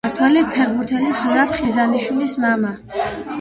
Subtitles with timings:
[0.03, 2.75] ქართველი ფეხბურთელის ზურაბ ხიზანიშვილის მამა.